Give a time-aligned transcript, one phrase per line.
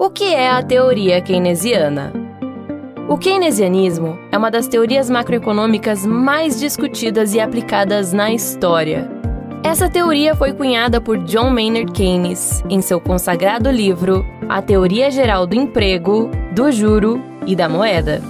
[0.00, 2.10] O que é a teoria keynesiana?
[3.06, 9.06] O keynesianismo é uma das teorias macroeconômicas mais discutidas e aplicadas na história.
[9.62, 15.46] Essa teoria foi cunhada por John Maynard Keynes em seu consagrado livro A Teoria Geral
[15.46, 18.22] do Emprego, do Juro e da Moeda.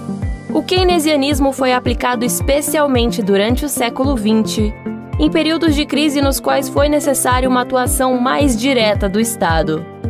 [0.53, 4.73] O keynesianismo foi aplicado especialmente durante o século XX,
[5.17, 10.00] em períodos de crise nos quais foi necessária uma atuação mais direta do Estado.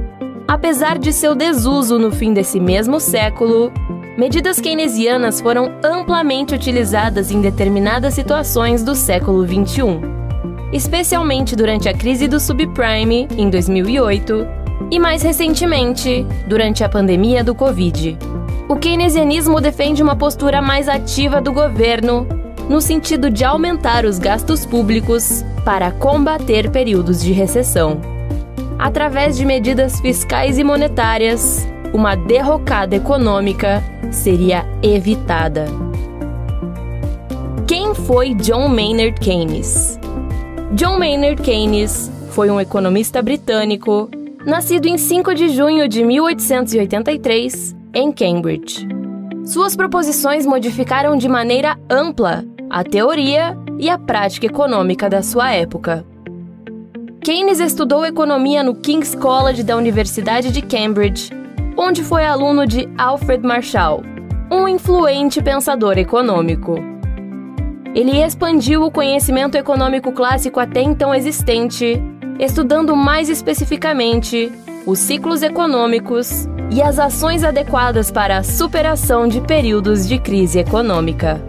[0.52, 3.72] Apesar de seu desuso no fim desse mesmo século,
[4.18, 10.02] medidas keynesianas foram amplamente utilizadas em determinadas situações do século XXI,
[10.74, 14.46] especialmente durante a crise do subprime em 2008
[14.92, 18.18] e mais recentemente, durante a pandemia do Covid.
[18.68, 22.28] O keynesianismo defende uma postura mais ativa do governo
[22.68, 28.11] no sentido de aumentar os gastos públicos para combater períodos de recessão
[28.82, 35.68] através de medidas fiscais e monetárias, uma derrocada econômica seria evitada.
[37.68, 40.00] Quem foi John Maynard Keynes?
[40.74, 44.10] John Maynard Keynes foi um economista britânico,
[44.46, 48.88] nascido em 5 de junho de 1883 em Cambridge.
[49.46, 56.06] Suas proposições modificaram de maneira ampla a teoria e a prática econômica da sua época.
[57.24, 61.30] Keynes estudou economia no King's College da Universidade de Cambridge,
[61.78, 64.02] onde foi aluno de Alfred Marshall,
[64.52, 66.84] um influente pensador econômico.
[67.94, 72.02] Ele expandiu o conhecimento econômico clássico até então existente,
[72.40, 74.52] estudando mais especificamente
[74.88, 81.40] os ciclos econômicos e as ações adequadas para a superação de períodos de crise econômica.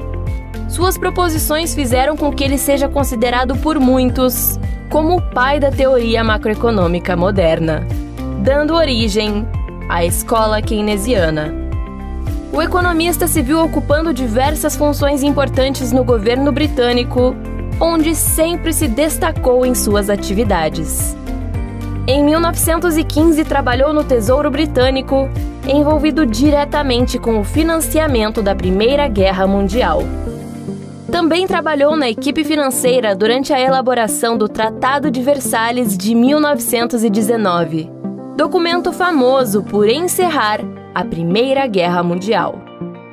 [0.72, 6.24] Suas proposições fizeram com que ele seja considerado por muitos como o pai da teoria
[6.24, 7.86] macroeconômica moderna,
[8.42, 9.46] dando origem
[9.86, 11.54] à escola keynesiana.
[12.50, 17.36] O economista se viu ocupando diversas funções importantes no governo britânico,
[17.78, 21.14] onde sempre se destacou em suas atividades.
[22.06, 25.28] Em 1915, trabalhou no Tesouro Britânico,
[25.68, 30.02] envolvido diretamente com o financiamento da Primeira Guerra Mundial.
[31.12, 37.90] Também trabalhou na equipe financeira durante a elaboração do Tratado de Versalhes de 1919,
[38.34, 40.60] documento famoso por encerrar
[40.94, 42.58] a Primeira Guerra Mundial.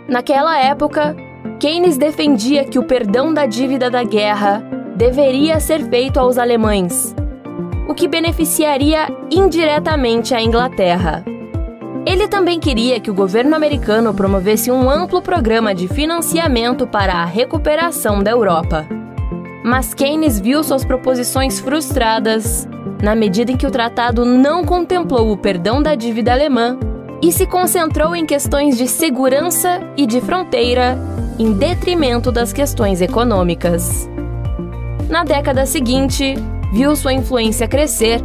[0.08, 1.14] Naquela época,
[1.60, 4.64] Keynes defendia que o perdão da dívida da guerra
[4.96, 7.14] deveria ser feito aos alemães,
[7.86, 11.26] o que beneficiaria indiretamente a Inglaterra.
[12.10, 17.24] Ele também queria que o governo americano promovesse um amplo programa de financiamento para a
[17.24, 18.88] recuperação da Europa.
[19.64, 22.68] Mas Keynes viu suas proposições frustradas
[23.00, 26.80] na medida em que o tratado não contemplou o perdão da dívida alemã
[27.22, 30.98] e se concentrou em questões de segurança e de fronteira,
[31.38, 34.10] em detrimento das questões econômicas.
[35.08, 36.34] Na década seguinte,
[36.74, 38.20] viu sua influência crescer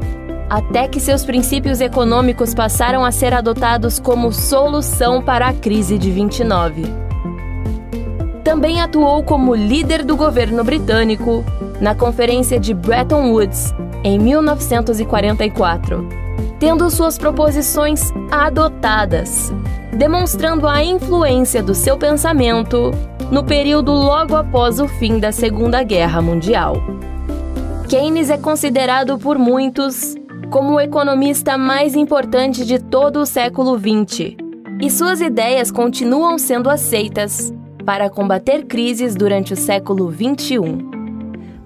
[0.48, 6.10] até que seus princípios econômicos passaram a ser adotados como solução para a crise de
[6.10, 6.84] 29.
[8.42, 11.44] Também atuou como líder do governo britânico
[11.80, 13.74] na Conferência de Bretton Woods
[14.04, 16.06] em 1944,
[16.60, 19.52] tendo suas proposições adotadas,
[19.92, 22.90] demonstrando a influência do seu pensamento
[23.30, 26.76] no período logo após o fim da Segunda Guerra Mundial.
[27.88, 30.14] Keynes é considerado por muitos
[30.54, 34.36] como o economista mais importante de todo o século XX,
[34.80, 37.52] e suas ideias continuam sendo aceitas
[37.84, 40.60] para combater crises durante o século XXI.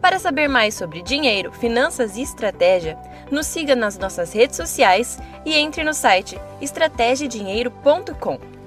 [0.01, 2.97] Para saber mais sobre dinheiro, finanças e estratégia,
[3.31, 8.58] nos siga nas nossas redes sociais e entre no site estrategiadinheiro.com.